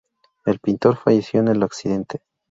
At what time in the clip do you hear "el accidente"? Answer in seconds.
1.49-2.23